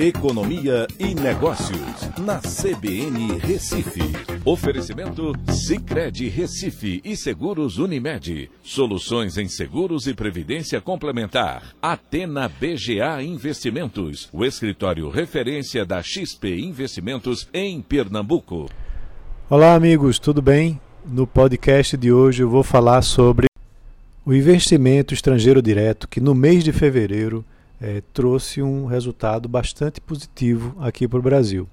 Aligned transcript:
Economia 0.00 0.86
e 0.96 1.12
Negócios, 1.12 2.08
na 2.20 2.38
CBN 2.38 3.36
Recife. 3.40 4.00
Oferecimento 4.44 5.32
Cicred 5.50 6.28
Recife 6.28 7.00
e 7.04 7.16
Seguros 7.16 7.78
Unimed. 7.78 8.48
Soluções 8.62 9.36
em 9.36 9.48
seguros 9.48 10.06
e 10.06 10.14
previdência 10.14 10.80
complementar. 10.80 11.74
Atena 11.82 12.48
BGA 12.48 13.20
Investimentos, 13.24 14.28
o 14.32 14.44
escritório 14.44 15.10
referência 15.10 15.84
da 15.84 16.00
XP 16.00 16.60
Investimentos 16.60 17.48
em 17.52 17.82
Pernambuco. 17.82 18.70
Olá, 19.50 19.74
amigos, 19.74 20.20
tudo 20.20 20.40
bem? 20.40 20.80
No 21.04 21.26
podcast 21.26 21.96
de 21.96 22.12
hoje 22.12 22.44
eu 22.44 22.48
vou 22.48 22.62
falar 22.62 23.02
sobre 23.02 23.48
o 24.24 24.32
investimento 24.32 25.12
estrangeiro 25.12 25.60
direto 25.60 26.06
que 26.06 26.20
no 26.20 26.36
mês 26.36 26.62
de 26.62 26.70
fevereiro 26.70 27.44
é, 27.80 28.02
trouxe 28.12 28.62
um 28.62 28.86
resultado 28.86 29.48
bastante 29.48 30.00
positivo 30.00 30.76
aqui 30.80 31.06
para 31.06 31.18
o 31.18 31.22
Brasil. 31.22 31.68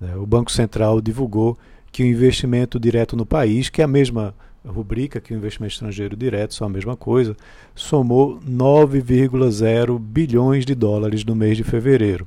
Né? 0.00 0.16
O 0.16 0.26
Banco 0.26 0.50
Central 0.50 1.00
divulgou 1.00 1.56
que 1.92 2.02
o 2.02 2.06
investimento 2.06 2.78
direto 2.80 3.16
no 3.16 3.24
país, 3.24 3.68
que 3.68 3.80
é 3.80 3.84
a 3.84 3.88
mesma 3.88 4.34
rubrica 4.66 5.20
que 5.20 5.34
o 5.34 5.36
investimento 5.36 5.74
estrangeiro 5.74 6.16
direto, 6.16 6.54
são 6.54 6.66
a 6.66 6.70
mesma 6.70 6.96
coisa, 6.96 7.36
somou 7.74 8.40
9,0 8.40 9.98
bilhões 9.98 10.64
de 10.64 10.74
dólares 10.74 11.24
no 11.24 11.36
mês 11.36 11.56
de 11.56 11.64
fevereiro. 11.64 12.26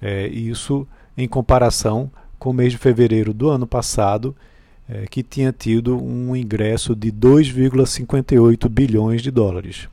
É, 0.00 0.26
isso 0.28 0.86
em 1.16 1.26
comparação 1.26 2.10
com 2.38 2.50
o 2.50 2.52
mês 2.52 2.72
de 2.72 2.78
fevereiro 2.78 3.32
do 3.32 3.48
ano 3.48 3.66
passado, 3.66 4.36
é, 4.88 5.06
que 5.06 5.22
tinha 5.22 5.50
tido 5.50 5.96
um 5.96 6.36
ingresso 6.36 6.94
de 6.94 7.10
2,58 7.10 8.68
bilhões 8.68 9.22
de 9.22 9.30
dólares. 9.30 9.88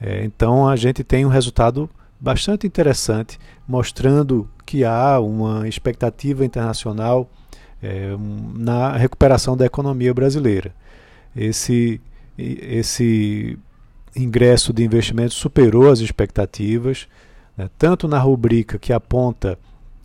É, 0.00 0.24
então 0.24 0.68
a 0.68 0.76
gente 0.76 1.02
tem 1.02 1.24
um 1.24 1.30
resultado 1.30 1.88
bastante 2.18 2.66
interessante, 2.66 3.38
mostrando 3.66 4.48
que 4.64 4.84
há 4.84 5.20
uma 5.20 5.68
expectativa 5.68 6.44
internacional 6.44 7.28
é, 7.82 8.16
na 8.54 8.96
recuperação 8.96 9.56
da 9.56 9.66
economia 9.66 10.12
brasileira. 10.12 10.72
Esse, 11.34 12.00
esse 12.36 13.58
ingresso 14.14 14.72
de 14.72 14.82
investimento 14.82 15.34
superou 15.34 15.90
as 15.90 16.00
expectativas, 16.00 17.06
né, 17.56 17.68
tanto 17.78 18.08
na 18.08 18.18
rubrica 18.18 18.78
que 18.78 18.92
aponta 18.92 19.58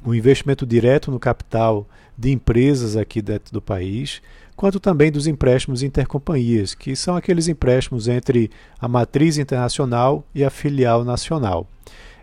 o 0.06 0.14
investimento 0.14 0.66
direto 0.66 1.12
no 1.12 1.20
capital 1.20 1.88
de 2.22 2.32
empresas 2.32 2.96
aqui 2.96 3.22
dentro 3.22 3.52
do 3.52 3.62
país, 3.62 4.22
quanto 4.56 4.80
também 4.80 5.12
dos 5.12 5.26
empréstimos 5.26 5.82
intercompanhias, 5.82 6.76
que 6.76 6.96
são 6.96 7.16
aqueles 7.16 7.48
empréstimos 7.48 8.08
entre 8.08 8.52
a 8.80 8.88
matriz 8.88 9.40
internacional 9.40 10.24
e 10.34 10.44
a 10.44 10.52
filial 10.52 11.04
nacional. 11.04 11.68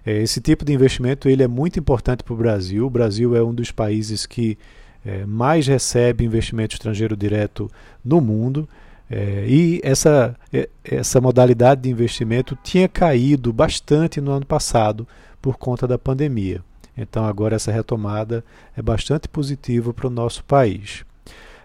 É, 0.06 0.22
esse 0.22 0.40
tipo 0.40 0.64
de 0.64 0.72
investimento 0.72 1.28
ele 1.28 1.42
é 1.42 1.48
muito 1.48 1.80
importante 1.80 2.22
para 2.22 2.32
o 2.32 2.36
Brasil. 2.36 2.86
O 2.86 2.90
Brasil 2.90 3.34
é 3.34 3.42
um 3.42 3.52
dos 3.52 3.72
países 3.72 4.24
que 4.24 4.56
é, 5.04 5.26
mais 5.26 5.66
recebe 5.66 6.24
investimento 6.24 6.74
estrangeiro 6.74 7.16
direto 7.16 7.68
no 8.04 8.20
mundo. 8.20 8.68
É, 9.10 9.44
e 9.48 9.80
essa, 9.82 10.36
é, 10.52 10.68
essa 10.84 11.20
modalidade 11.20 11.82
de 11.82 11.90
investimento 11.90 12.56
tinha 12.62 12.88
caído 12.88 13.52
bastante 13.52 14.20
no 14.20 14.30
ano 14.30 14.46
passado 14.46 15.08
por 15.42 15.58
conta 15.58 15.88
da 15.88 15.98
pandemia. 15.98 16.62
Então, 16.98 17.24
agora, 17.24 17.54
essa 17.54 17.70
retomada 17.70 18.44
é 18.76 18.82
bastante 18.82 19.28
positiva 19.28 19.94
para 19.94 20.08
o 20.08 20.10
nosso 20.10 20.44
país. 20.44 21.04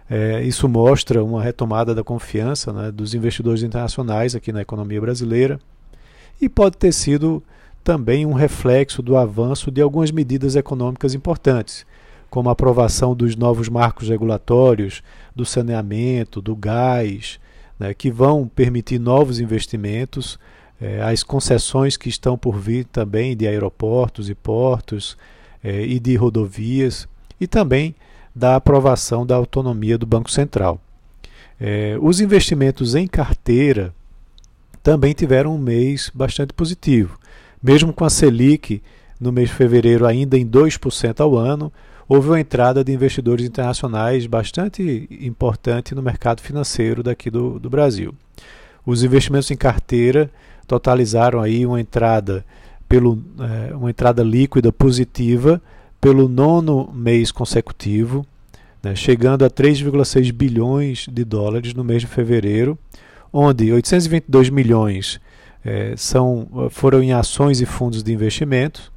É, 0.09 0.43
isso 0.43 0.69
mostra 0.69 1.23
uma 1.23 1.41
retomada 1.41 1.95
da 1.95 2.03
confiança 2.03 2.71
né, 2.71 2.91
dos 2.91 3.15
investidores 3.15 3.63
internacionais 3.63 4.35
aqui 4.35 4.51
na 4.51 4.61
economia 4.61 5.01
brasileira 5.01 5.59
e 6.39 6.47
pode 6.47 6.77
ter 6.77 6.91
sido 6.91 7.41
também 7.83 8.25
um 8.25 8.33
reflexo 8.33 9.01
do 9.01 9.17
avanço 9.17 9.71
de 9.71 9.81
algumas 9.81 10.11
medidas 10.11 10.55
econômicas 10.55 11.15
importantes, 11.15 11.85
como 12.29 12.49
a 12.49 12.51
aprovação 12.51 13.15
dos 13.15 13.35
novos 13.35 13.69
marcos 13.69 14.07
regulatórios 14.07 15.01
do 15.35 15.45
saneamento, 15.45 16.41
do 16.41 16.55
gás, 16.55 17.39
né, 17.79 17.93
que 17.93 18.11
vão 18.11 18.47
permitir 18.47 18.99
novos 18.99 19.39
investimentos, 19.39 20.37
é, 20.81 21.01
as 21.01 21.23
concessões 21.23 21.97
que 21.97 22.09
estão 22.09 22.37
por 22.37 22.57
vir 22.57 22.85
também 22.85 23.35
de 23.35 23.47
aeroportos 23.47 24.29
e 24.29 24.35
portos 24.35 25.17
é, 25.63 25.81
e 25.81 25.99
de 25.99 26.15
rodovias, 26.15 27.07
e 27.39 27.47
também 27.47 27.95
da 28.35 28.55
aprovação 28.55 29.25
da 29.25 29.35
autonomia 29.35 29.97
do 29.97 30.05
Banco 30.05 30.31
Central. 30.31 30.79
É, 31.59 31.97
os 32.01 32.19
investimentos 32.19 32.95
em 32.95 33.07
carteira 33.07 33.93
também 34.81 35.13
tiveram 35.13 35.55
um 35.55 35.57
mês 35.57 36.11
bastante 36.13 36.53
positivo. 36.53 37.17
Mesmo 37.61 37.93
com 37.93 38.03
a 38.03 38.09
Selic 38.09 38.81
no 39.19 39.31
mês 39.31 39.49
de 39.49 39.55
fevereiro 39.55 40.05
ainda 40.05 40.37
em 40.37 40.45
2% 40.45 41.21
ao 41.21 41.37
ano, 41.37 41.71
houve 42.07 42.27
uma 42.27 42.39
entrada 42.39 42.83
de 42.83 42.91
investidores 42.91 43.45
internacionais 43.45 44.25
bastante 44.25 45.07
importante 45.21 45.95
no 45.95 46.01
mercado 46.01 46.41
financeiro 46.41 47.01
daqui 47.01 47.29
do, 47.29 47.59
do 47.59 47.69
Brasil. 47.69 48.13
Os 48.85 49.03
investimentos 49.03 49.49
em 49.51 49.55
carteira 49.55 50.29
totalizaram 50.67 51.41
aí 51.41 51.65
uma 51.65 51.79
entrada 51.79 52.45
pelo, 52.87 53.17
é, 53.39 53.75
uma 53.75 53.89
entrada 53.89 54.23
líquida 54.23 54.71
positiva 54.71 55.61
pelo 55.99 56.27
nono 56.27 56.91
mês 56.93 57.31
consecutivo, 57.31 58.25
né, 58.81 58.95
chegando 58.95 59.45
a 59.45 59.49
3,6 59.49 60.31
bilhões 60.33 61.07
de 61.09 61.23
dólares 61.23 61.73
no 61.73 61.83
mês 61.83 62.01
de 62.01 62.07
fevereiro, 62.07 62.77
onde 63.31 63.71
822 63.71 64.49
milhões 64.49 65.19
é, 65.63 65.95
são, 65.95 66.69
foram 66.69 67.01
em 67.01 67.13
ações 67.13 67.61
e 67.61 67.65
fundos 67.65 68.03
de 68.03 68.11
investimento 68.11 68.91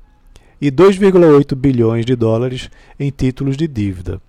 e 0.60 0.70
2,8 0.70 1.54
bilhões 1.54 2.04
de 2.04 2.16
dólares 2.16 2.68
em 2.98 3.10
títulos 3.10 3.56
de 3.56 3.68
dívida. 3.68 4.20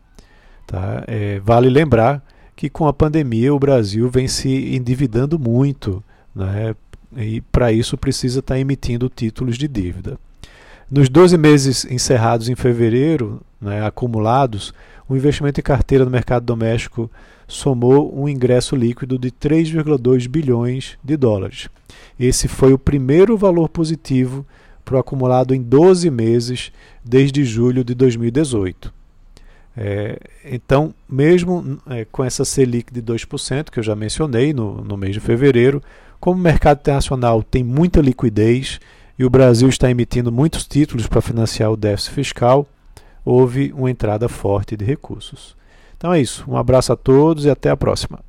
Tá? 0.66 1.03
É, 1.07 1.40
vale 1.40 1.69
lembrar 1.69 2.23
que 2.57 2.72
com 2.72 2.88
a 2.88 2.91
pandemia 2.91 3.53
o 3.53 3.59
Brasil 3.59 4.09
vem 4.09 4.28
se 4.28 4.75
endividando 4.75 5.38
muito, 5.38 6.03
né? 6.35 6.75
e 7.16 7.40
para 7.40 7.72
isso 7.72 7.95
precisa 7.95 8.40
estar 8.40 8.56
tá 8.56 8.59
emitindo 8.59 9.07
títulos 9.07 9.57
de 9.57 9.68
dívida. 9.68 10.19
Nos 10.90 11.07
12 11.07 11.38
meses 11.38 11.85
encerrados 11.85 12.50
em 12.50 12.56
fevereiro, 12.56 13.41
né, 13.62 13.85
acumulados, 13.85 14.73
o 15.07 15.16
investimento 15.16 15.59
em 15.59 15.63
carteira 15.63 16.03
no 16.03 16.09
mercado 16.09 16.46
doméstico 16.46 17.12
somou 17.47 18.19
um 18.19 18.28
ingresso 18.28 18.75
líquido 18.75 19.19
de 19.19 19.29
3,2 19.29 20.28
bilhões 20.28 20.97
de 21.03 21.16
dólares. 21.16 21.69
Esse 22.19 22.47
foi 22.47 22.73
o 22.73 22.79
primeiro 22.79 23.38
valor 23.38 23.69
positivo 23.69 24.44
para 24.84 24.96
o 24.96 25.00
acumulado 25.00 25.53
em 25.53 25.62
12 25.62 26.09
meses 26.09 26.72
desde 27.06 27.46
julho 27.46 27.84
de 27.84 27.94
2018. 27.94 28.91
É, 29.77 30.17
então, 30.43 30.91
mesmo 31.07 31.77
é, 31.88 32.03
com 32.05 32.23
essa 32.23 32.43
Selic 32.43 32.91
de 32.91 33.01
2%, 33.01 33.69
que 33.69 33.77
eu 33.77 33.83
já 33.83 33.95
mencionei 33.95 34.51
no, 34.51 34.83
no 34.83 34.97
mês 34.97 35.13
de 35.13 35.19
fevereiro, 35.19 35.83
como 36.19 36.39
o 36.39 36.43
mercado 36.43 36.79
internacional 36.79 37.43
tem 37.43 37.63
muita 37.63 38.01
liquidez 38.01 38.79
e 39.19 39.23
o 39.23 39.29
Brasil 39.29 39.69
está 39.69 39.89
emitindo 39.89 40.31
muitos 40.31 40.66
títulos 40.66 41.05
para 41.05 41.21
financiar 41.21 41.71
o 41.71 41.77
déficit 41.77 42.13
fiscal, 42.13 42.67
houve 43.23 43.71
uma 43.75 43.91
entrada 43.91 44.27
forte 44.27 44.75
de 44.75 44.83
recursos. 44.83 45.55
Então 45.95 46.11
é 46.11 46.19
isso. 46.19 46.43
Um 46.47 46.57
abraço 46.57 46.91
a 46.91 46.95
todos 46.95 47.45
e 47.45 47.49
até 47.49 47.69
a 47.69 47.77
próxima. 47.77 48.19